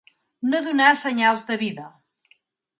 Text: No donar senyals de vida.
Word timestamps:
No 0.53 0.61
donar 0.67 0.87
senyals 1.03 1.47
de 1.53 1.61
vida. 1.67 1.89